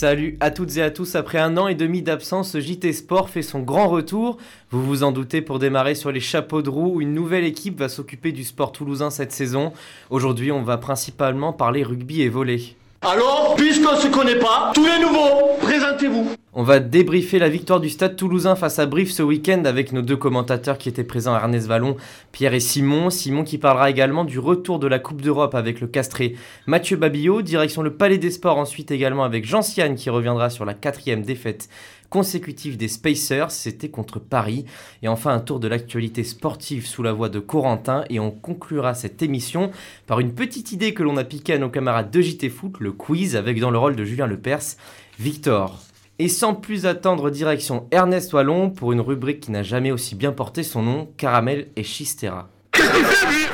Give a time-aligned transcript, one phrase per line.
[0.00, 3.42] Salut à toutes et à tous, après un an et demi d'absence, JT Sport fait
[3.42, 4.38] son grand retour.
[4.70, 7.90] Vous vous en doutez pour démarrer sur les chapeaux de roue, une nouvelle équipe va
[7.90, 9.74] s'occuper du sport toulousain cette saison.
[10.08, 12.62] Aujourd'hui on va principalement parler rugby et volley.
[13.02, 16.34] Alors, puisqu'on se connaît pas, tous les nouveaux, présentez-vous.
[16.52, 20.02] On va débriefer la victoire du Stade toulousain face à Brief ce week-end avec nos
[20.02, 21.96] deux commentateurs qui étaient présents, Ernest Vallon,
[22.32, 23.08] Pierre et Simon.
[23.08, 26.34] Simon qui parlera également du retour de la Coupe d'Europe avec le castré
[26.66, 30.64] Mathieu Babillot, direction le Palais des Sports ensuite également avec Jean Siane qui reviendra sur
[30.64, 31.68] la quatrième défaite
[32.08, 34.64] consécutive des Spacers, c'était contre Paris.
[35.04, 38.94] Et enfin un tour de l'actualité sportive sous la voix de Corentin et on conclura
[38.94, 39.70] cette émission
[40.08, 42.90] par une petite idée que l'on a piquée à nos camarades de JT Foot, le
[42.90, 44.74] quiz avec dans le rôle de Julien Lepers,
[45.20, 45.78] Victor.
[46.22, 50.32] Et sans plus attendre, direction Ernest Wallon pour une rubrique qui n'a jamais aussi bien
[50.32, 52.50] porté son nom, Caramel et Chistera.
[52.72, 53.46] Qu'est-ce lui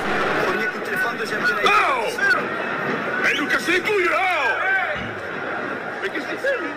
[1.65, 1.68] Oh
[3.30, 4.96] Elle nous casse les couilles là
[6.02, 6.71] Mais qu'est-ce qu'il fait lui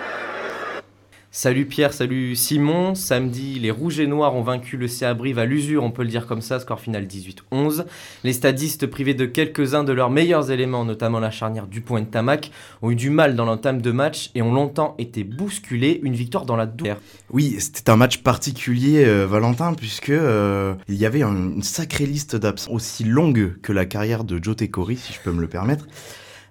[1.41, 2.95] Salut Pierre, salut Simon.
[2.95, 6.09] Samedi, les Rouges et Noirs ont vaincu le CA Brive à l'usure, on peut le
[6.09, 7.85] dire comme ça, score final 18-11.
[8.25, 12.07] Les stadistes, privés de quelques-uns de leurs meilleurs éléments, notamment la charnière du point de
[12.07, 12.51] Tamac,
[12.81, 16.01] ont eu du mal dans l'entame de match et ont longtemps été bousculés.
[16.03, 16.97] Une victoire dans la douleur.
[17.31, 22.05] Oui, c'était un match particulier, euh, Valentin, puisque euh, il y avait un- une sacrée
[22.05, 25.47] liste d'absents, aussi longue que la carrière de Joe Tekori, si je peux me le
[25.47, 25.87] permettre,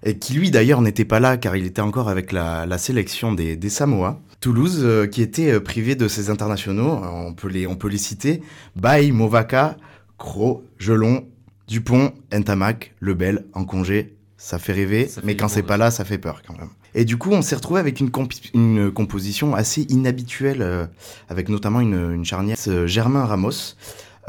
[0.01, 3.33] et qui lui d'ailleurs n'était pas là car il était encore avec la, la sélection
[3.33, 4.19] des, des Samoa.
[4.39, 7.89] Toulouse, euh, qui était euh, privé de ses internationaux, euh, on peut les, on peut
[7.89, 8.41] les citer,
[8.75, 9.77] Bay, Movaka,
[10.17, 11.27] Cro, Gelon,
[11.67, 15.91] Dupont, Ntamak, Lebel, en congé, ça fait rêver, Ça fait mais quand c'est pas là,
[15.91, 16.69] ça fait peur quand même.
[16.95, 20.85] Et du coup, on s'est retrouvé avec une, composition assez inhabituelle, euh,
[21.29, 23.75] avec notamment une, une charnière euh, Germain Ramos.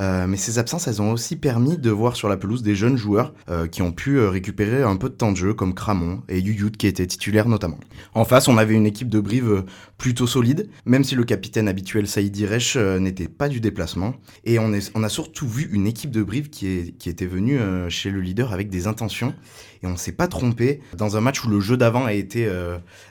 [0.01, 2.97] Euh, mais ces absences, elles ont aussi permis de voir sur la pelouse des jeunes
[2.97, 6.23] joueurs euh, qui ont pu euh, récupérer un peu de temps de jeu, comme Cramon
[6.29, 7.79] et Yuyut qui étaient titulaires notamment.
[8.15, 9.65] En face, on avait une équipe de Brive
[9.99, 14.15] plutôt solide, même si le capitaine habituel Saïd Resch n'était pas du déplacement.
[14.45, 18.53] Et on, a surtout vu une équipe de Brive qui, était venue chez le leader
[18.53, 19.35] avec des intentions.
[19.83, 22.49] Et on s'est pas trompé dans un match où le jeu d'avant a été,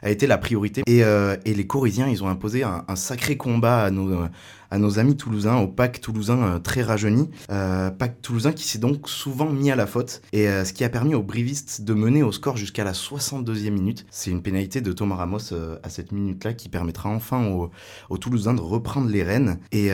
[0.04, 0.82] la priorité.
[0.88, 1.04] Et,
[1.46, 4.28] les Corréziens, ils ont imposé un, un sacré combat à nos,
[4.72, 7.30] à nos amis toulousains, au pack toulousain euh, très rajeuni.
[7.52, 10.22] Euh, pack toulousain qui s'est donc souvent mis à la faute.
[10.34, 13.72] Et euh, ce qui a permis aux brivistes de mener au score jusqu'à la 62e
[13.72, 14.06] minute.
[14.12, 15.54] C'est une pénalité de Thomas Ramos
[15.84, 17.72] à cette minute-là qui permettra enfin aux,
[18.10, 19.60] aux Toulousains de reprendre les rênes.
[19.72, 19.90] Et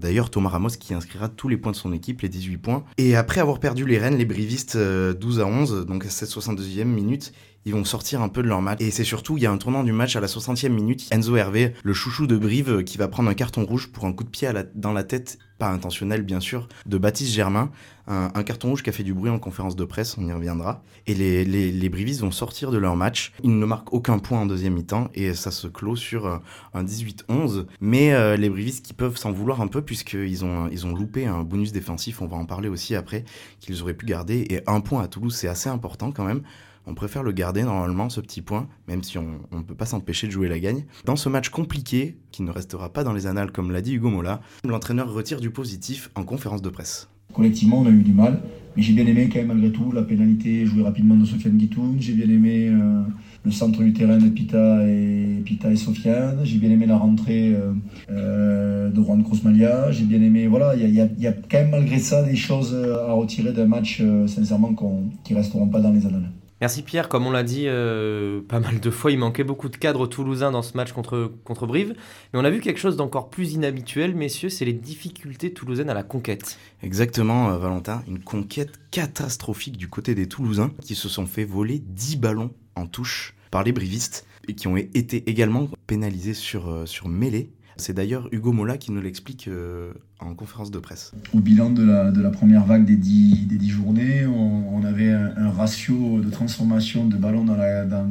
[0.00, 2.84] d'ailleurs, Thomas Ramos qui inscrira tous les points de son équipe, les 18 points.
[2.98, 6.28] Et après avoir perdu les rênes, les brivistes euh, 12 à 11, donc à cette
[6.28, 7.32] 62e minute,
[7.64, 8.80] ils vont sortir un peu de leur match.
[8.80, 11.08] Et c'est surtout, il y a un tournant du match à la 60e minute.
[11.10, 14.12] Enzo Hervé, le chouchou de Brive, euh, qui va prendre un carton rouge pour un
[14.12, 17.70] coup de pied dans la tête, pas intentionnel bien sûr, de Baptiste Germain.
[18.08, 20.82] Un, carton rouge qui a fait du bruit en conférence de presse, on y reviendra.
[21.06, 23.32] Et les, les, les Brivistes vont sortir de leur match.
[23.44, 26.38] Ils ne marquent aucun point en deuxième mi-temps et ça se clôt sur euh,
[26.74, 27.66] un 18-11.
[27.80, 31.26] Mais euh, les Brivistes qui peuvent s'en vouloir un peu puisqu'ils ont, ils ont loupé
[31.26, 33.24] un bonus défensif, on va en parler aussi après,
[33.60, 34.46] qu'ils auraient pu garder.
[34.50, 36.42] Et un point à Toulouse, c'est assez important quand même.
[36.86, 40.26] On préfère le garder normalement, ce petit point, même si on ne peut pas s'empêcher
[40.26, 40.84] de jouer la gagne.
[41.04, 44.10] Dans ce match compliqué, qui ne restera pas dans les annales comme l'a dit Hugo
[44.10, 47.08] Mola, l'entraîneur retire du positif en conférence de presse.
[47.34, 48.40] Collectivement, on a eu du mal.
[48.76, 51.96] Mais j'ai bien aimé quand même malgré tout la pénalité jouée rapidement de Sofiane Guitoun.
[52.00, 53.02] J'ai bien aimé euh,
[53.44, 56.40] le centre du terrain de Pita et, Pita et Sofiane.
[56.44, 57.72] J'ai bien aimé la rentrée euh,
[58.10, 59.90] euh, de Juan Crosmalia.
[59.92, 63.52] J'ai bien aimé, voilà, il y a, quand même malgré ça des choses à retirer
[63.52, 66.30] d'un match, sincèrement, qu'on- qui resteront pas dans les annales.
[66.62, 69.76] Merci Pierre, comme on l'a dit euh, pas mal de fois, il manquait beaucoup de
[69.76, 71.96] cadres toulousains dans ce match contre, contre Brive.
[72.32, 75.94] Mais on a vu quelque chose d'encore plus inhabituel, messieurs, c'est les difficultés toulousaines à
[75.94, 76.60] la conquête.
[76.84, 81.80] Exactement, euh, Valentin, une conquête catastrophique du côté des Toulousains qui se sont fait voler
[81.84, 86.86] 10 ballons en touche par les brivistes et qui ont été également pénalisés sur, euh,
[86.86, 87.50] sur mêlée.
[87.82, 91.10] C'est d'ailleurs Hugo Mola qui nous l'explique euh, en conférence de presse.
[91.34, 96.20] Au bilan de la, première vague des 10, des 10 journées, on, avait un, ratio
[96.20, 97.56] de transformation de ballons dans,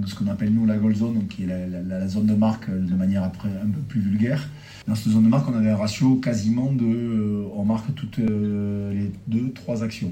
[0.06, 2.96] ce qu'on appelle nous la goal zone, qui est la, zone de marque euh, de
[2.96, 4.46] manière un peu plus vulgaire.
[4.90, 6.84] Dans cette zone de marque, on avait un ratio quasiment de.
[6.84, 10.12] euh, on marque toutes les deux, trois actions.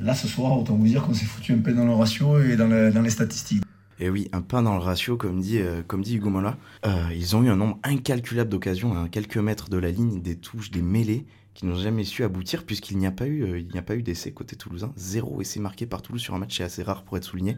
[0.00, 2.56] Là, ce soir, autant vous dire qu'on s'est foutu un peu dans le ratio et
[2.56, 2.68] dans
[3.02, 3.64] les statistiques.
[4.00, 6.56] Et oui, un pain dans le ratio, comme dit, euh, Hugo Mola.
[6.84, 10.36] Euh, ils ont eu un nombre incalculable d'occasions à quelques mètres de la ligne, des
[10.36, 14.02] touches, des mêlées, qui n'ont jamais su aboutir, puisqu'il n'y a pas eu, euh, eu
[14.02, 14.92] d'essai côté toulousain.
[14.96, 17.56] Zéro essai marqué par Toulouse sur un match, c'est assez rare pour être souligné.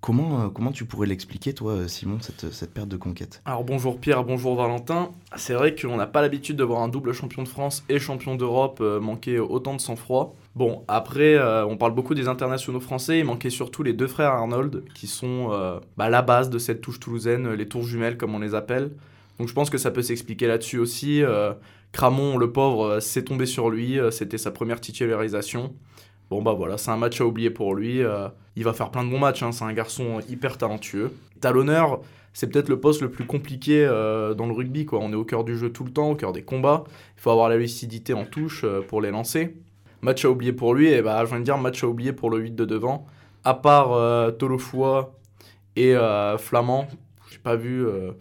[0.00, 3.40] Comment, euh, comment tu pourrais l'expliquer, toi, Simon, cette, cette perte de conquête?
[3.44, 5.10] Alors bonjour Pierre, bonjour Valentin.
[5.36, 8.36] C'est vrai qu'on n'a pas l'habitude de voir un double champion de France et champion
[8.36, 10.36] d'Europe manquer autant de sang-froid.
[10.58, 14.32] Bon, après, euh, on parle beaucoup des internationaux français, il manquait surtout les deux frères
[14.32, 18.34] Arnold, qui sont euh, bah, la base de cette touche toulousaine, les tours jumelles comme
[18.34, 18.90] on les appelle.
[19.38, 21.22] Donc je pense que ça peut s'expliquer là-dessus aussi.
[21.22, 21.52] Euh,
[21.92, 25.74] Cramon, le pauvre, euh, s'est tombé sur lui, euh, c'était sa première titularisation.
[26.28, 28.02] Bon bah voilà, c'est un match à oublier pour lui.
[28.02, 28.26] euh,
[28.56, 31.12] il va faire plein de bons matchs, hein, c'est un garçon hyper talentueux.
[31.40, 32.00] Talonneur,
[32.32, 34.86] c'est peut-être le poste le plus compliqué euh, dans le rugby.
[34.86, 34.98] Quoi.
[35.00, 36.82] On est au cœur du jeu tout le temps, au cœur des combats.
[37.16, 39.54] Il faut avoir la lucidité en touche euh, pour les lancer.
[40.02, 42.30] Match à oublier pour lui, et bah, je viens de dire match à oublier pour
[42.30, 43.06] le 8 de devant.
[43.44, 45.14] À part euh, Tolofoua
[45.76, 46.86] et euh, Flamand,
[47.30, 48.12] j'ai pas vu euh,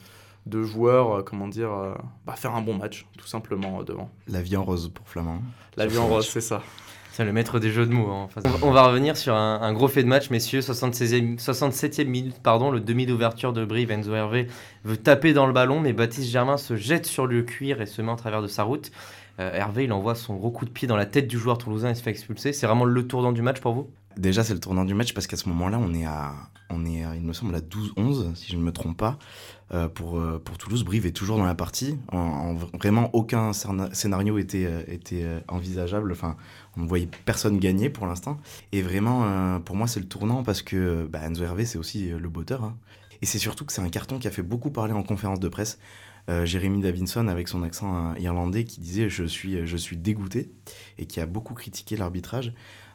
[0.46, 1.94] de joueurs, euh, comment dire, euh,
[2.26, 4.10] bah, faire un bon match, tout simplement euh, devant.
[4.28, 5.42] La vie en rose pour Flamand.
[5.76, 6.62] La vie en rose, c'est ça.
[7.12, 8.12] C'est le maître des jeux de mots.
[8.12, 8.44] hein, en face.
[8.62, 10.60] On va revenir sur un, un gros fait de match, messieurs.
[10.60, 13.90] 76e, 67e minute, pardon, le demi d'ouverture de Brive.
[13.90, 14.48] Enzo Hervé
[14.84, 18.04] veut taper dans le ballon, mais Baptiste Germain se jette sur le cuir et se
[18.04, 18.92] met en travers de sa route.
[19.40, 21.90] Euh, Hervé, il envoie son gros coup de pied dans la tête du joueur toulousain
[21.92, 22.54] et se fait expulser.
[22.54, 23.88] C'est vraiment le tournant du match pour vous?
[24.18, 26.34] Déjà, c'est le tournant du match parce qu'à ce moment-là, on est à,
[26.72, 29.20] on est, il me semble, à 12-11, si je ne me trompe pas,
[29.76, 30.84] euh, pour, euh, pour Toulouse.
[30.84, 32.00] Brive est toujours dans la partie.
[32.12, 36.12] En, en- vraiment, aucun scénario était, était envisageable.
[36.12, 36.36] Enfin,
[36.78, 38.40] on ne voyait personne gagner pour l'instant.
[38.72, 42.64] Et vraiment, pour moi, c'est le tournant parce que bah, Hervé, c'est aussi le botteur.
[42.64, 42.76] hein.
[43.22, 45.48] Et c'est surtout que c'est un carton qui a fait beaucoup parler en conférence de
[45.48, 45.78] presse.
[46.30, 50.52] Euh, Jérémy Davinson, avec son accent euh, irlandais, qui disait je suis, je suis dégoûté
[50.98, 52.54] et qui a beaucoup critiqué l'arbitrage.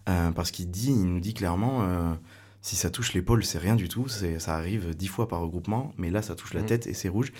[0.08, 2.12] Euh, parce qu'il dit, il nous dit clairement, euh,
[2.60, 6.10] si ça touche l'épaule, c'est rien du tout, ça arrive dix fois par regroupement, mais
[6.10, 6.66] là, ça touche la Mhm.
[6.66, 7.32] tête et c'est rouge.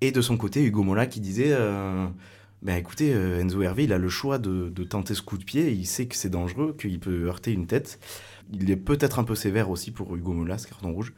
[0.00, 2.06] Et de son côté, Hugo Mola qui disait, euh,
[2.62, 5.44] ben écoutez, euh, Enzo Hervé, il a le choix de, de tenter ce coup de
[5.44, 7.98] pied, il sait que c'est dangereux, qu'il peut heurter une tête.
[8.52, 11.12] Il est peut-être un peu sévère aussi pour Hugo Mola, ce carton rouge,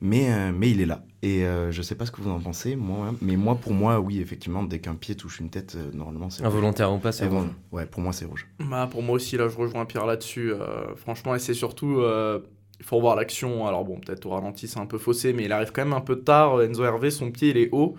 [0.00, 1.04] mais, euh, mais il est là.
[1.22, 3.98] Et euh, je sais pas ce que vous en pensez, moi, mais moi, pour moi,
[3.98, 6.52] oui, effectivement, dès qu'un pied touche une tête, euh, normalement, c'est rouge.
[6.54, 8.46] Involontaire ou pas, c'est bon, ouais, pour moi, c'est rouge.
[8.60, 10.52] Bah, pour moi aussi, là, je rejoins Pierre là-dessus.
[10.52, 12.38] euh, franchement, et c'est surtout, euh,
[12.78, 13.66] il faut revoir l'action.
[13.66, 16.00] Alors bon, peut-être au ralenti, c'est un peu faussé, mais il arrive quand même un
[16.00, 16.62] peu tard.
[16.62, 17.96] Enzo Hervé, son pied, il est haut.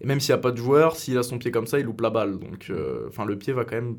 [0.00, 1.84] Et même s'il n'y a pas de joueur, s'il a son pied comme ça, il
[1.84, 2.38] loupe la balle.
[2.38, 3.98] Donc, euh, enfin, le pied va quand même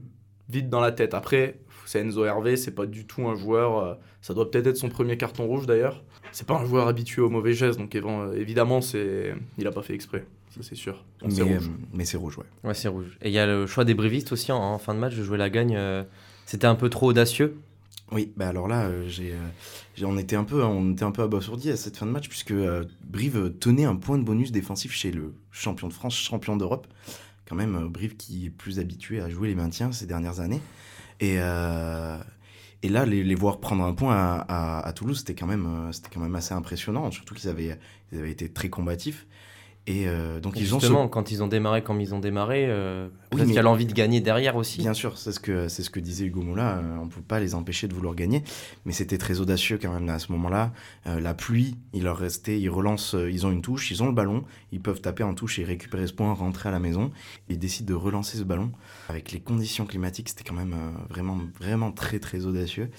[0.50, 1.14] vite dans la tête.
[1.14, 1.60] Après,
[1.90, 3.78] c'est Enzo Hervé, c'est pas du tout un joueur.
[3.80, 6.04] euh, ça doit peut-être être son premier carton rouge d'ailleurs.
[6.32, 9.82] C'est pas un joueur habitué aux mauvais gestes, donc évan- évidemment, c'est, il a pas
[9.84, 10.26] fait exprès.
[10.50, 11.04] Ça, c'est sûr.
[11.22, 11.68] Donc, c'est mais, rouge.
[11.68, 12.46] euh, mais c'est rouge, ouais.
[12.64, 13.18] Ouais, c'est rouge.
[13.22, 15.24] Et il y a le choix des brivistes aussi en, en fin de match de
[15.24, 15.76] jouer la gagne.
[15.76, 16.04] euh,
[16.46, 17.58] C'était un peu trop audacieux.
[18.12, 19.36] Oui, bah alors là, euh, j'ai, euh,
[19.96, 22.30] j'ai- on était un peu, on était un peu abasourdi à cette fin de match
[22.30, 26.56] puisque euh, Brive tenait un point de bonus défensif chez le champion de France, champion
[26.56, 26.88] d'Europe.
[27.50, 30.62] Quand même, euh, Brive qui est plus habitué à jouer les maintiens ces dernières années.
[31.20, 32.18] Et, euh,
[32.84, 35.92] et là, les, les voir prendre un point à, à- Toulouse, c'était quand même, euh,
[36.14, 37.12] quand même assez impressionnant.
[37.12, 37.80] Surtout qu'ils avaient,
[38.12, 39.28] ils avaient été très combatifs.
[39.88, 42.20] Et euh, donc Et ils ont ce Justement, quand ils ont démarré comme ils ont
[42.20, 44.80] démarré, euh, Oui, mais- qu'il y a l'envie de gagner derrière aussi.
[44.82, 46.78] Bien sûr, c'est ce que c'est ce que disait Hugo Mola.
[46.78, 48.44] euh, on peut pas les empêcher de vouloir gagner,
[48.86, 50.74] mais c'était très audacieux quand même à ce moment-là.
[51.06, 54.08] Euh, la pluie, il leur restait, ils relancent, euh, ils ont une touche, ils ont
[54.08, 57.12] le ballon, ils peuvent taper en touche et récupérer ce point, rentrer à la maison.
[57.50, 58.72] Ils décident de relancer ce ballon
[59.08, 60.30] avec les conditions climatiques.
[60.30, 60.76] C'était quand même
[61.10, 62.90] vraiment vraiment très très audacieux.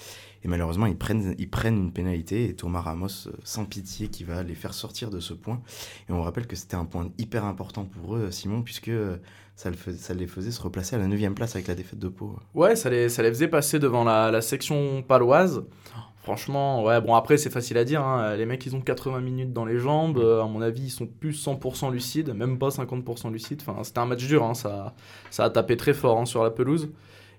[0.43, 4.23] Et malheureusement, ils prennent ils prennent une pénalité et Thomas Ramos, euh, sans pitié, qui
[4.23, 5.61] va les faire sortir de ce point.
[6.09, 9.17] Et on rappelle que c'était un point hyper important pour eux, Simon, puisque euh,
[9.55, 11.99] ça, le fais- ça les faisait se replacer à la 9 place avec la défaite
[11.99, 12.35] de Pau.
[12.53, 15.63] Ouais, ça les, ça les faisait passer devant la, la section paloise.
[16.23, 18.35] Franchement, ouais, bon après c'est facile à dire, hein.
[18.35, 21.07] les mecs ils ont 80 minutes dans les jambes, euh, à mon avis ils sont
[21.07, 24.53] plus 100% lucides, même pas 50% lucides, enfin c'était un match dur, hein.
[24.53, 24.93] ça,
[25.31, 26.89] ça a tapé très fort hein, sur la pelouse.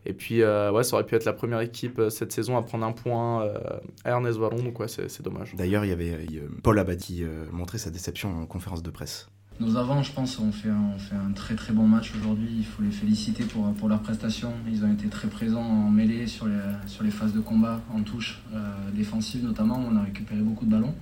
[0.06, 2.62] Et puis euh, ouais, ça aurait pu être la première équipe euh, cette saison à
[2.62, 3.58] prendre un point euh,
[4.04, 5.54] à Ernest Vallon, donc ouais c'est c'est dommage.
[5.56, 9.28] D'ailleurs, il y avait euh, Paul Abadi euh, montrait sa déception en conférence de presse.
[9.60, 12.48] Nos avants, je pense, ont fait, un, ont fait un très très bon match aujourd'hui.
[12.58, 14.52] Il faut les féliciter pour, pour leur prestation.
[14.70, 18.02] Ils ont été très présents en mêlée sur les, sur les phases de combat, en
[18.02, 18.58] touche, euh,
[18.94, 19.82] défensive notamment.
[19.90, 20.94] On a récupéré beaucoup de ballons.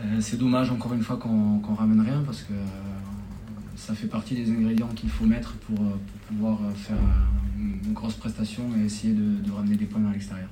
[0.00, 2.56] Euh, c'est dommage encore une fois qu'on qu'on ramène rien parce que euh,
[3.82, 5.98] ça fait partie des ingrédients qu'il faut mettre pour, euh,
[6.28, 10.12] pouvoir euh, faire euh, une grosse prestation et essayer de, de ramener des points à
[10.12, 10.48] l'extérieur.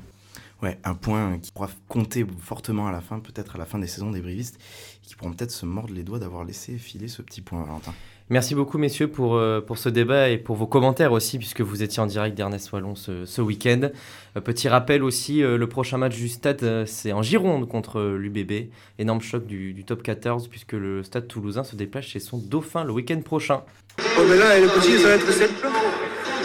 [0.62, 3.87] Ouais, un point qui pourra compter fortement à la fin, peut-être à la fin des
[3.87, 4.58] saisons des brivistes,
[5.02, 7.94] qui pourront peut-être se mordre les doigts d'avoir laissé filer ce petit point, Valentin.
[8.32, 11.82] Merci beaucoup, messieurs, pour, euh, pour ce débat et pour vos commentaires aussi, puisque vous
[11.82, 13.88] étiez en direct d'Ernest Wallon ce, ce week-end.
[14.37, 18.70] Euh, petit rappel aussi, euh, le prochain match du Stade, c'est en Gironde contre l'UBB.
[19.00, 22.84] Énorme choc du, du top 14, puisque le Stade toulousain se déplace chez son dauphin
[22.84, 23.62] le week-end prochain.
[23.99, 25.50] Oh, mais là, le petit, ça va être simple.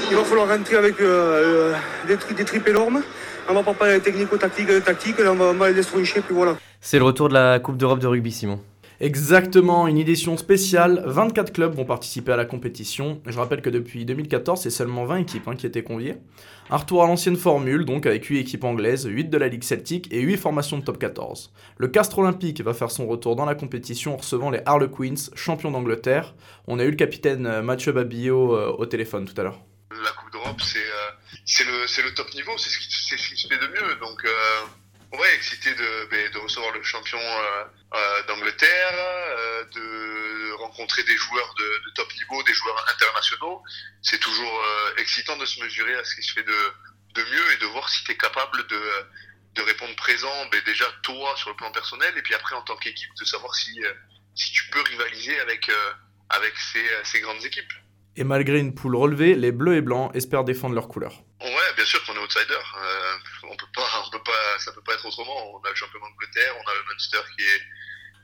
[0.09, 1.75] il va falloir rentrer avec euh,
[2.07, 3.03] des, tri- des tripes énormes.
[3.47, 6.57] On va pas parler technico-tactique, tactique, là, on va, on va les puis voilà.
[6.81, 8.59] C'est le retour de la Coupe d'Europe de rugby, Simon.
[9.01, 11.03] Exactement, une édition spéciale.
[11.05, 13.21] 24 clubs vont participer à la compétition.
[13.25, 16.15] Je rappelle que depuis 2014, c'est seulement 20 équipes hein, qui étaient conviées.
[16.69, 20.07] Un retour à l'ancienne formule, donc avec 8 équipes anglaises, 8 de la Ligue Celtique
[20.11, 21.53] et 8 formations de top 14.
[21.77, 25.71] Le Castre Olympique va faire son retour dans la compétition en recevant les Harlequins, champions
[25.71, 26.33] d'Angleterre.
[26.67, 29.59] On a eu le capitaine euh, Mathieu Babillot euh, au téléphone tout à l'heure.
[29.91, 33.95] La Coupe d'Europe, c'est euh, le, top niveau, c'est ce, qui- se fait de mieux.
[34.01, 34.23] Donc,
[35.13, 41.17] ouais, excité de, ben, de recevoir le champion euh, euh, d'Angleterre, euh, de rencontrer des
[41.17, 43.63] joueurs de, de top niveau, des joueurs internationaux.
[44.01, 46.73] C'est toujours euh, excitant de se mesurer à ce qui se fait de,
[47.13, 48.81] de mieux et de voir si tu es capable de,
[49.53, 52.77] de répondre présent, ben, déjà toi sur le plan personnel, et puis après en tant
[52.77, 53.93] qu'équipe, de savoir si, euh,
[54.35, 55.93] si tu peux rivaliser avec, euh,
[56.29, 57.73] avec ces, ces grandes équipes.
[58.17, 61.23] Et malgré une poule relevée, les Bleus et Blancs espèrent défendre leurs couleurs.
[61.41, 62.53] Ouais, bien sûr qu'on est outsider.
[62.53, 65.53] Euh, on peut pas, ça peut pas être autrement.
[65.53, 67.61] On a le champion d'Angleterre, on a le Munster qui est,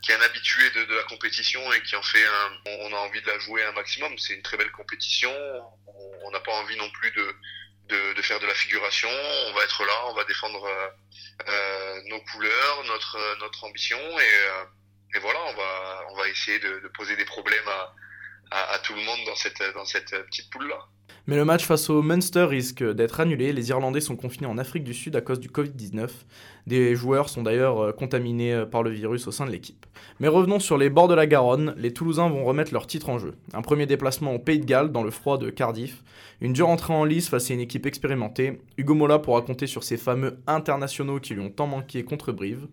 [0.02, 3.22] qui est un habitué de, la compétition et qui en fait un, on a envie
[3.22, 4.18] de la jouer un maximum.
[4.18, 5.32] C'est une très belle compétition.
[5.88, 7.36] On- n'a pas envie non plus de,
[8.14, 9.10] de, faire de la figuration.
[9.10, 10.88] On va être là, on va défendre euh,
[11.50, 14.34] euh, nos couleurs, notre, notre ambition et,
[15.16, 17.94] euh, voilà, on va, on va essayer de poser des problèmes à,
[18.51, 20.79] à, tout le monde dans cette, cette petite poule là.
[21.27, 23.53] Mais le match face au Munster risque d'être annulé.
[23.53, 26.10] Les Irlandais sont confinés en Afrique du Sud à cause du Covid-19.
[26.65, 29.86] Des joueurs sont d'ailleurs euh, contaminés euh, par le virus au sein de l'équipe.
[30.20, 31.75] Mais revenons sur les bords de la Garonne.
[31.77, 33.36] Les Toulousains vont remettre leur titre en jeu.
[33.53, 36.03] Un premier déplacement au Pays de Galles dans le froid de Cardiff.
[36.41, 38.60] Une dure entrée en lice face à une équipe expérimentée.
[38.77, 42.67] Hugo Mola pourra compter sur ces fameux internationaux qui lui ont tant manqué contre Brive.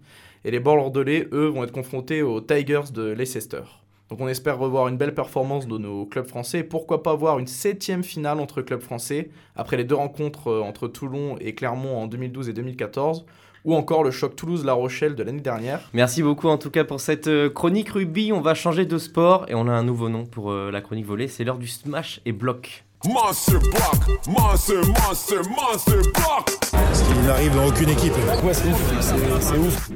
[0.47, 3.63] Et les Bordelais, eux, vont être confrontés aux Tigers de Leicester.
[4.11, 7.39] Donc on espère revoir une belle performance de nos clubs français et pourquoi pas voir
[7.39, 11.99] une septième finale entre clubs français après les deux rencontres euh, entre Toulon et Clermont
[11.99, 13.27] en 2012 et 2014
[13.65, 15.81] ou encore le choc Toulouse-La Rochelle de l'année dernière.
[15.93, 18.33] Merci beaucoup en tout cas pour cette euh, chronique rugby.
[18.33, 21.05] On va changer de sport et on a un nouveau nom pour euh, la chronique
[21.07, 21.29] volée.
[21.29, 22.85] C'est l'heure du smash et bloc.
[23.05, 26.51] Monster Block, Monster, Monster, Monster Block.
[26.95, 28.13] Ce qui n'arrive dans aucune équipe.
[28.43, 29.91] Ouais, c'est ouf, c'est- c'est ouf.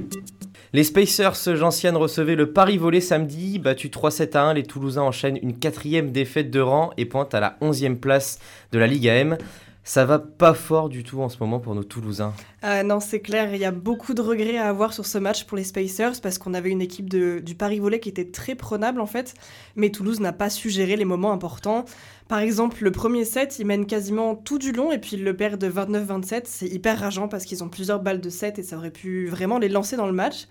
[0.75, 4.55] Les Spacers Gentiane recevaient le Paris volé samedi, battu 3-7 à 1.
[4.55, 8.39] Les Toulousains enchaînent une quatrième défaite de rang et pointent à la 11e place
[8.73, 9.37] de la Ligue AM.
[9.85, 12.33] Ça va pas fort du tout en ce moment pour nos Toulousains.
[12.63, 15.45] Euh, non, c'est clair, il y a beaucoup de regrets à avoir sur ce match
[15.45, 18.55] pour les Spacers parce qu'on avait une équipe de, du Paris Volley qui était très
[18.55, 19.35] prenable en fait,
[19.75, 21.85] mais Toulouse n'a pas su gérer les moments importants.
[22.29, 25.37] Par exemple, le premier set, ils mènent quasiment tout du long et puis ils le
[25.37, 26.43] perdent de 29-27.
[26.45, 29.59] C'est hyper rageant parce qu'ils ont plusieurs balles de set et ça aurait pu vraiment
[29.59, 30.47] les lancer dans le match.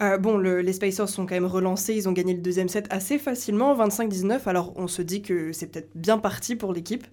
[0.00, 2.86] Euh, bon, le- les Spacers sont quand même relancés, ils ont gagné le deuxième set
[2.90, 7.06] assez facilement, 25-19, alors on se dit que c'est peut-être bien parti pour l'équipe.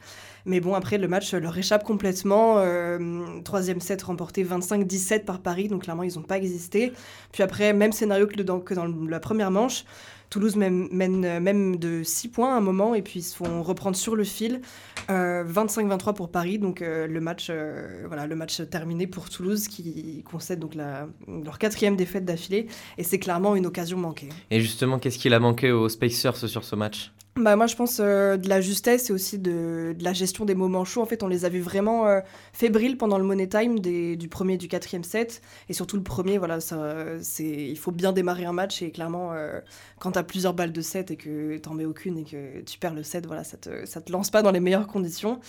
[0.46, 2.56] Mais bon, après, le match leur échappe complètement.
[2.60, 2.98] Euh,
[3.44, 6.94] troisième set remporté 25-17 par Paris, donc clairement, ils n'ont pas existé.
[7.34, 8.64] Puis après, même scénario que dans
[9.10, 9.84] la première manche.
[10.30, 13.36] Toulouse mène, mène, euh, même de 6 points à un moment, et puis ils se
[13.36, 14.62] font reprendre sur le fil.
[15.10, 19.68] Euh, 25-23 pour Paris, donc euh, le, match, euh, voilà, le match terminé pour Toulouse,
[19.68, 21.08] qui concède donc la,
[21.44, 22.68] leur quatrième défaite d'affilée.
[22.98, 24.30] Et c'est clairement une occasion manquée.
[24.52, 27.12] Et justement, qu'est-ce qu'il a manqué aux Spacers sur ce match?
[27.40, 30.56] Bah, moi, je pense euh, de la justesse et aussi de, de la gestion des
[30.56, 31.02] moments chauds.
[31.02, 32.20] En fait, on les a vus vraiment euh,
[32.52, 35.42] fébriles pendant le Money Time des, du premier et du quatrième set.
[35.70, 38.82] Et surtout le premier, voilà, ça, c'est, il faut bien démarrer un match.
[38.82, 39.62] Et clairement, euh,
[40.00, 43.04] quand plusieurs balles de set et que t'en mets aucune et que tu perds le
[43.04, 45.40] set, voilà, ça te, ça te lance pas dans les meilleures conditions.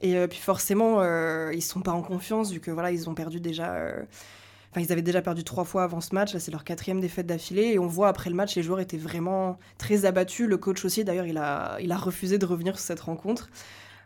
[0.00, 3.14] Et euh, puis forcément, euh, ils sont pas en confiance vu que voilà, ils ont
[3.14, 3.74] perdu déjà.
[3.74, 4.02] euh,
[4.74, 6.32] Enfin, ils avaient déjà perdu trois fois avant ce match.
[6.32, 7.72] Là, c'est leur quatrième défaite d'affilée.
[7.74, 10.48] Et on voit après le match, les joueurs étaient vraiment très abattus.
[10.48, 13.50] Le coach aussi, d'ailleurs, il a, il a refusé de revenir sur cette rencontre.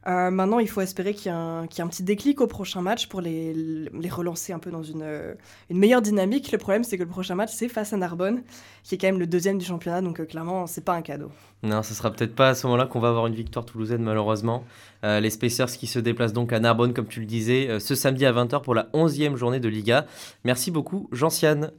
[0.06, 3.20] Euh, maintenant, il faut espérer qu'il y, ait un, petit déclic au prochain match pour
[3.20, 5.34] les, relancer un peu dans une, euh,
[5.68, 6.52] une meilleure dynamique.
[6.52, 8.42] Le problème, c'est que le prochain match, c'est face à Narbonne,
[8.84, 10.02] qui est quand même le deuxième du championnat.
[10.02, 11.30] Donc, euh, clairement, c'est pas un cadeau.
[11.64, 14.62] Non, ce sera peut-être pas à ce moment-là qu'on va avoir une victoire toulousaine, malheureusement.
[15.02, 18.26] Euh, les Spacers qui se déplacent donc à Narbonne, comme tu le disais, ce samedi
[18.26, 20.06] à 20h pour la 11e journée de Liga.
[20.44, 21.72] Merci beaucoup, Jean-Siane.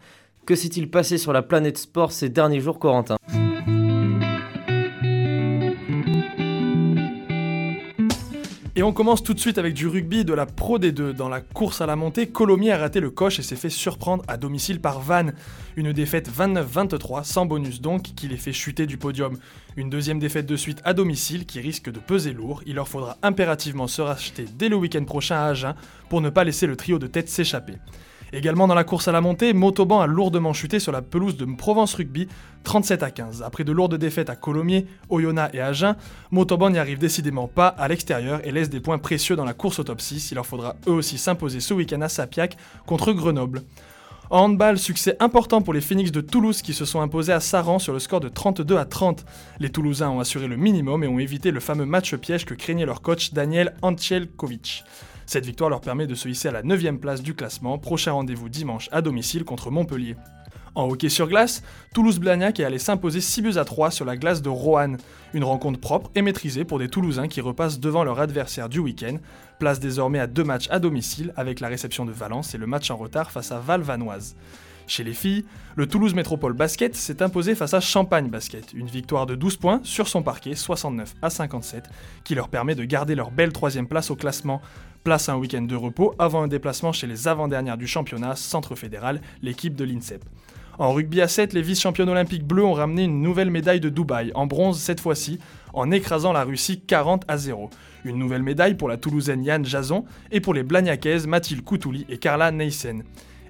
[0.46, 3.18] Que s'est-il passé sur la planète sport ces derniers jours, Corentin?
[8.78, 11.12] Et on commence tout de suite avec du rugby de la Pro D2.
[11.12, 14.24] Dans la course à la montée, Colomiers a raté le coche et s'est fait surprendre
[14.28, 15.34] à domicile par Vannes.
[15.78, 19.36] Une défaite 29-23, sans bonus donc, qui les fait chuter du podium.
[19.78, 22.62] Une deuxième défaite de suite à domicile qui risque de peser lourd.
[22.68, 25.74] Il leur faudra impérativement se racheter dès le week-end prochain à Agen
[26.08, 27.74] pour ne pas laisser le trio de tête s'échapper.
[28.34, 31.46] Également dans la course à la montée, Montauban a lourdement chuté sur la pelouse de
[31.46, 32.28] Provence Rugby,
[32.64, 33.42] 37 à 15.
[33.42, 35.96] Après de lourdes défaites à Colomiers, Oyonnax et Agen,
[36.32, 39.80] Montauban n'y arrive décidément pas à l'extérieur et laisse des points précieux dans la course
[39.80, 40.32] au top 6.
[40.32, 43.64] Il leur faudra eux aussi s'imposer ce week-end à Sapiac contre Grenoble.
[44.30, 47.94] Handball, succès important pour les Phoenix de Toulouse qui se sont imposés à Saran sur
[47.94, 49.26] le score de 32 à 30.
[49.60, 52.86] Les Toulousains ont assuré le minimum et ont évité le fameux match piège que craignait
[52.86, 54.84] leur coach Daniel Ancelkovic.
[55.26, 57.78] Cette victoire leur permet de se hisser à la 9 place du classement.
[57.78, 60.16] Prochain rendez-vous dimanche à domicile contre Montpellier.
[60.78, 61.64] En hockey sur glace,
[61.96, 64.98] Toulouse-Blagnac est allé s'imposer 6 buts à 3 sur la glace de Roanne.
[65.34, 69.18] Une rencontre propre et maîtrisée pour des Toulousains qui repassent devant leur adversaire du week-end.
[69.58, 72.92] Place désormais à deux matchs à domicile avec la réception de Valence et le match
[72.92, 74.36] en retard face à Val-Vanoise.
[74.86, 79.26] Chez les filles, le Toulouse Métropole Basket s'est imposé face à Champagne Basket, une victoire
[79.26, 81.86] de 12 points sur son parquet, 69 à 57,
[82.24, 84.62] qui leur permet de garder leur belle troisième place au classement.
[85.04, 88.76] Place à un week-end de repos avant un déplacement chez les avant-dernières du championnat, Centre
[88.76, 90.24] Fédéral, l'équipe de l'INSEP.
[90.80, 94.32] En rugby à 7, les vice-champions olympiques bleus ont ramené une nouvelle médaille de Dubaï,
[94.36, 95.40] en bronze cette fois-ci,
[95.74, 97.72] en écrasant la Russie 40 à 0.
[98.06, 102.20] Une nouvelle médaille pour la Toulousaine Yann Jason et pour les Blagnacaises Mathilde Koutouli et
[102.20, 103.02] Carla Neysen.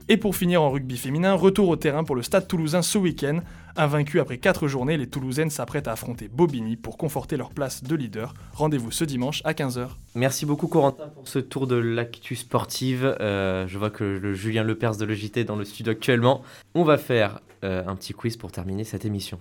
[0.08, 3.42] Et pour finir en rugby féminin, retour au terrain pour le Stade toulousain ce week-end.
[3.78, 7.96] Invaincu après 4 journées, les Toulousaines s'apprêtent à affronter Bobigny pour conforter leur place de
[7.96, 8.34] leader.
[8.54, 9.90] Rendez-vous ce dimanche à 15h.
[10.16, 13.16] Merci beaucoup Corentin pour ce tour de l'actu sportive.
[13.20, 16.42] Euh, je vois que Julien Lepers de l'EJT est dans le studio actuellement.
[16.74, 19.40] On va faire euh, un petit quiz pour terminer cette émission.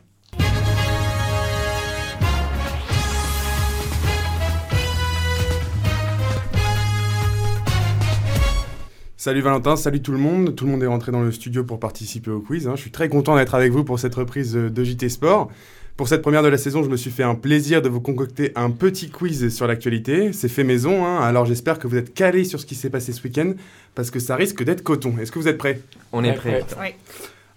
[9.27, 10.55] Salut Valentin, salut tout le monde.
[10.55, 12.69] Tout le monde est rentré dans le studio pour participer au quiz.
[12.69, 12.75] hein.
[12.77, 15.51] Je suis très content d'être avec vous pour cette reprise euh, de JT Sport.
[15.97, 18.53] Pour cette première de la saison, je me suis fait un plaisir de vous concocter
[18.55, 20.33] un petit quiz sur l'actualité.
[20.33, 21.19] C'est fait maison, hein.
[21.23, 23.55] alors j'espère que vous êtes calés sur ce qui s'est passé ce week-end,
[23.97, 25.15] parce que ça risque d'être coton.
[25.21, 25.81] Est-ce que vous êtes prêts?
[26.13, 26.65] On est prêts.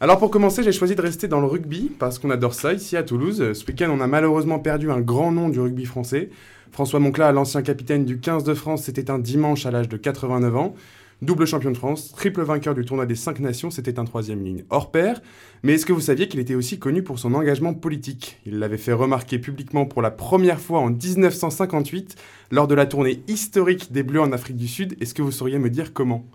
[0.02, 2.98] Alors pour commencer, j'ai choisi de rester dans le rugby, parce qu'on adore ça ici
[2.98, 3.54] à Toulouse.
[3.54, 6.32] Ce week-end, on a malheureusement perdu un grand nom du rugby français.
[6.72, 10.56] François Monclat, l'ancien capitaine du 15 de France, c'était un dimanche à l'âge de 89
[10.56, 10.76] ans.
[11.22, 14.64] Double champion de France, triple vainqueur du tournoi des 5 nations, c'était un troisième ligne
[14.70, 15.22] hors pair.
[15.64, 18.40] Mais est-ce que vous saviez qu'il était aussi connu pour son engagement politique?
[18.46, 22.16] Il l'avait fait remarquer publiquement pour la première fois en 1958
[22.52, 24.96] lors de la tournée historique des Bleus en Afrique du Sud.
[25.02, 26.26] Est-ce que vous sauriez me dire comment?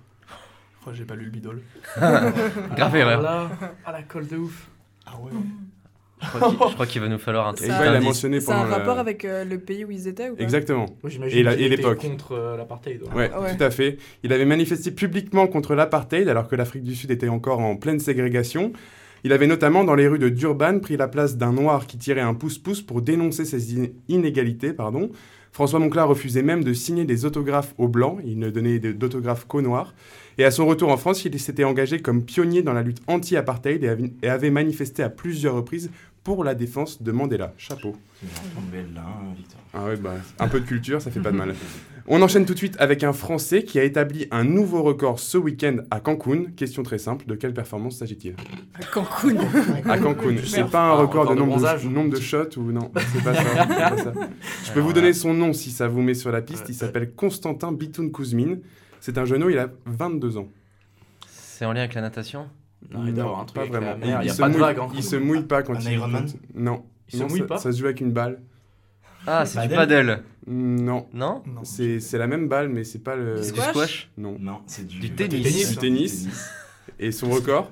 [0.87, 1.63] Oh, j'ai pas lu le bidole.
[1.97, 3.23] Grave erreur.
[3.23, 3.51] Là,
[3.87, 4.69] à la colle de ouf.
[5.07, 5.33] Ah ouais.
[6.69, 8.05] Je crois qu'il- va nous falloir un petit il indice.
[8.05, 10.43] mentionné C'est un rapport avec euh, le pays où ils étaient ou pas?
[10.43, 10.87] Exactement.
[11.31, 11.99] Et, l'époque.
[11.99, 13.03] contre euh, l'apartheid.
[13.03, 13.31] ouais.
[13.31, 13.57] Ouais, Ouais.
[13.57, 13.99] tout à fait.
[14.23, 17.99] Il avait manifesté publiquement contre l'apartheid alors que l'Afrique du Sud était encore en pleine
[18.01, 18.73] ségrégation.
[19.27, 22.21] Il avait notamment, dans les rues de Durban, pris la place d'un noir qui tirait
[22.21, 24.73] un pouce-pouce pour dénoncer ces in- inégalités.
[24.75, 25.11] Pardon.
[25.51, 29.63] François Monclar refusait même de signer des autographes aux Blancs, il ne donnait d'autographes qu'aux
[29.63, 29.95] Noirs.
[30.39, 33.85] Et à son retour en France, il s'était engagé comme pionnier dans la lutte anti-apartheid
[34.23, 35.91] et avait- manifesté à plusieurs reprises
[36.23, 37.53] pour la défense de Mandela.
[37.59, 37.97] Chapeau.
[39.75, 41.55] Ah ouais, bah, un peu de culture, ça fait pas de mal.
[42.07, 45.39] On enchaîne tout de suite avec un Français qui a établi un nouveau record ce
[45.39, 46.45] week-end à Cancun.
[46.57, 48.35] Question très simple, de quelle performance s'agit-il?
[48.75, 49.37] À Cancun.
[49.89, 50.37] À Cancun.
[50.47, 51.87] C'est pas un Ah, record de nombre de, bronzage.
[51.87, 53.43] nombre de shots ou non C'est pas ça.
[53.57, 54.13] c'est pas ça.
[54.67, 56.67] Je peux vous donner son nom si ça vous met sur la piste.
[56.69, 58.59] Il s'appelle Constantin Bitoun Kouzmine.
[59.07, 60.49] C'est un genou, il a 22 ans.
[61.29, 62.49] C'est en lien avec la natation?
[62.91, 63.97] Non, il doit y avoir un truc pas vraiment.
[64.03, 65.03] il y a se pas de mouille- vague en Il Cancun.
[65.03, 66.87] se mouille pas quand Un il Ironman Non.
[67.13, 68.41] Il se mouille ça- pas Ça se joue avec une balle.
[69.27, 70.23] Ah, c'est du paddle.
[70.47, 71.07] Non.
[71.13, 71.43] Non?
[71.45, 71.65] Non.
[71.65, 73.35] C'est c'est la même balle, mais c'est pas le.
[73.43, 74.11] Du Du squash?
[74.17, 74.39] Non.
[74.41, 75.43] Non, c'est du, Du tennis.
[75.43, 75.69] tennis.
[75.73, 76.29] Du tennis.
[76.99, 77.71] Et son record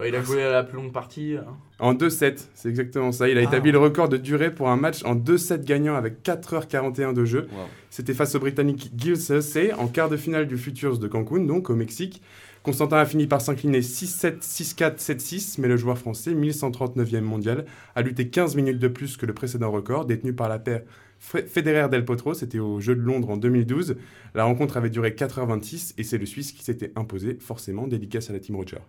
[0.00, 1.36] Ouais, il a joué à la plus longue partie.
[1.36, 1.56] hein.
[1.78, 3.28] En 2-7, c'est exactement ça.
[3.28, 7.12] Il a établi le record de durée pour un match en 2-7 gagnant avec 4h41
[7.14, 7.46] de jeu.
[7.52, 7.58] Wow.
[7.90, 11.70] C'était face au Britannique Gil Cersei en quart de finale du Futures de Cancun, donc
[11.70, 12.22] au Mexique.
[12.64, 18.02] Constantin a fini par s'incliner 6-7, 6-4, 7-6, mais le joueur français, 1139e mondial, a
[18.02, 20.82] lutté 15 minutes de plus que le précédent record, détenu par la paire
[21.22, 22.34] Federer Del Potro.
[22.34, 23.96] C'était aux Jeux de Londres en 2012.
[24.34, 28.32] La rencontre avait duré 4h26 et c'est le Suisse qui s'était imposé, forcément, dédicace à
[28.32, 28.78] la Team Roger.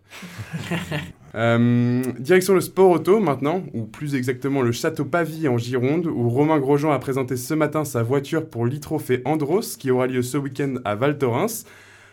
[1.35, 6.29] Euh, direction le sport auto maintenant, ou plus exactement le Château Pavie en Gironde, où
[6.29, 10.37] Romain Grosjean a présenté ce matin sa voiture pour l'e-trophée Andros, qui aura lieu ce
[10.37, 11.65] week-end à Val Thorens.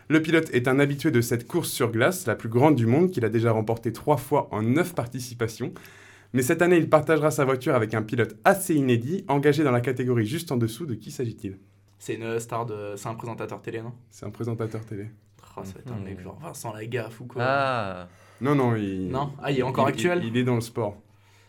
[0.09, 3.11] Le pilote est un habitué de cette course sur glace, la plus grande du monde,
[3.11, 5.71] qu'il a déjà remporté trois fois en neuf participations.
[6.33, 9.81] Mais cette année, il partagera sa voiture avec un pilote assez inédit, engagé dans la
[9.81, 10.85] catégorie juste en dessous.
[10.85, 11.57] De qui s'agit-il?
[11.99, 12.93] C'est une star de.
[12.95, 13.93] C'est un présentateur télé, non?
[14.09, 15.07] C'est un présentateur télé.
[15.57, 17.43] Ah, Ça va être un mec genre Vincent Lagaffe ou quoi.
[17.45, 18.07] Ah,
[18.39, 19.09] Non, non, il...
[19.09, 19.33] Non?
[19.43, 20.21] Ah, il est encore il- actuel?
[20.23, 20.95] il, il est dans le sport.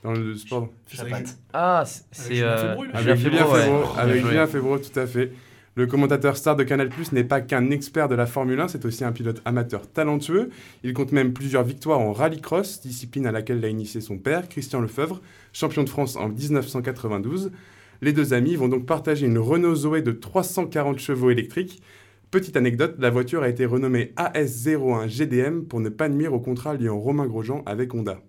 [0.02, 0.68] Dans le sport.
[0.88, 1.20] Chapat.
[1.52, 3.66] ah c'est- euh, Avec Julien ouais.
[3.66, 4.26] Bien avec.
[4.26, 5.30] Julien Febvre, tout à fait.
[5.74, 8.84] Le commentateur star de Canal Plus n'est pas qu'un expert de la Formule 1, c'est
[8.84, 10.50] aussi un pilote amateur talentueux.
[10.84, 14.82] Il compte même plusieurs victoires en rallycross, discipline à laquelle l'a initié son père, Christian
[14.82, 15.22] Lefebvre,
[15.54, 17.52] champion de France en 1992.
[18.02, 21.82] Les deux amis vont donc partager une Renault Zoé de 340 chevaux électriques.
[22.30, 26.74] Petite anecdote, la voiture a été renommée AS01 GDM pour ne pas nuire au contrat
[26.74, 28.20] liant Romain Grosjean avec Honda.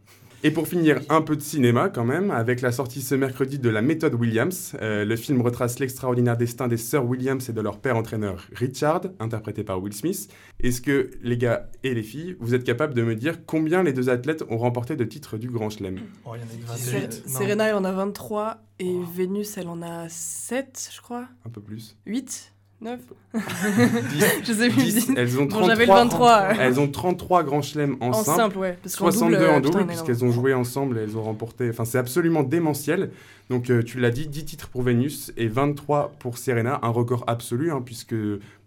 [0.45, 3.69] Et pour finir, un peu de cinéma quand même, avec la sortie ce mercredi de
[3.69, 4.75] La méthode Williams.
[4.81, 9.03] Euh, le film retrace l'extraordinaire destin des sœurs Williams et de leur père entraîneur Richard,
[9.21, 10.27] interprété par Will Smith.
[10.59, 13.93] Est-ce que les gars et les filles, vous êtes capables de me dire combien les
[13.93, 15.99] deux athlètes ont remporté de titres du Grand Chelem?
[16.25, 17.23] Oh, il y en a que Ser- 28.
[17.25, 17.33] Non.
[17.39, 21.25] Serena, elle en a 23 et Vénus, elle en a 7, je crois.
[21.45, 21.95] Un peu plus.
[22.05, 22.52] 8
[22.83, 22.99] 9
[23.33, 24.83] Dix- Je sais plus.
[24.83, 26.41] dix- elles ont Bon, 33, j'avais le 23.
[26.59, 29.53] Elles ont 33 grands chelems en, En simple, simple, ouais, parce qu'en 62 double, en
[29.55, 31.69] euh, double, putain, puisqu'elles ont joué ensemble et elles ont remporté.
[31.69, 33.11] Enfin, c'est absolument démentiel.
[33.49, 37.23] Donc, euh, tu l'as dit, 10 titres pour Vénus et 23 pour Serena, un record
[37.27, 38.15] absolu, hein, puisque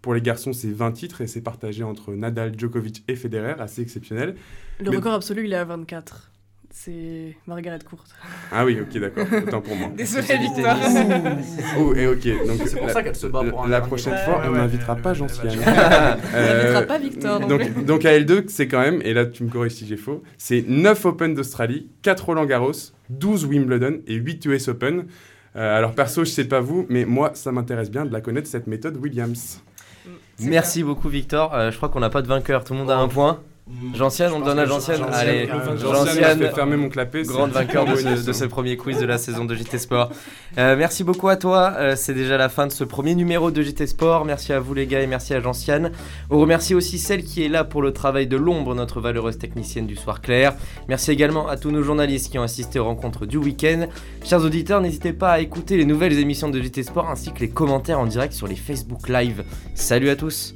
[0.01, 3.81] pour les garçons, c'est 20 titres et c'est partagé entre Nadal, Djokovic et Federer, assez
[3.81, 4.35] exceptionnel.
[4.79, 6.31] Le Mais- record absolu, il est à 24.
[6.79, 8.03] C'est Margaret Court.
[8.51, 9.89] Ah oui, ok, d'accord, autant pour moi.
[9.97, 10.75] Désolé, Victor.
[11.79, 14.15] Oh, et ok, donc C'est pour la- ça qu'elle se bat pour un La prochaine
[14.23, 17.83] fois, ouais, on n'invitera pas Euh, On n'invitera pas Victor non Donc, plus.
[17.83, 20.63] donc à L2, c'est quand même, et là tu me corriges si j'ai faux, c'est
[20.67, 22.71] 9 Open d'Australie, 4 Roland Garros,
[23.09, 25.07] 12 Wimbledon et 8 US Open.
[25.55, 28.47] Euh, alors perso, je sais pas vous, mais moi ça m'intéresse bien de la connaître
[28.47, 29.61] cette méthode Williams.
[30.39, 31.55] Merci beaucoup Victor.
[31.55, 32.63] Euh, je crois qu'on n'a pas de vainqueur.
[32.63, 33.41] Tout le monde a un point.
[33.93, 35.01] Gentiane, on donne à Gentiane.
[35.11, 35.47] Allez.
[35.77, 39.05] Gentiane, fait fermer mon clapet, grande vainqueur de bonus, ce, de ce premier quiz de
[39.05, 40.11] la saison de JT Sport.
[40.57, 41.73] Euh, merci beaucoup à toi.
[41.77, 44.23] Euh, c'est déjà la fin de ce premier numéro de JT Sport.
[44.23, 45.91] Merci à vous les gars et merci à Gentiane.
[46.29, 49.85] On remercie aussi celle qui est là pour le travail de l'ombre, notre valeureuse technicienne
[49.85, 50.55] du soir clair.
[50.87, 53.87] Merci également à tous nos journalistes qui ont assisté aux rencontres du week-end.
[54.23, 57.49] Chers auditeurs, n'hésitez pas à écouter les nouvelles émissions de JT Sport ainsi que les
[57.49, 59.43] commentaires en direct sur les Facebook Live.
[59.75, 60.55] Salut à tous.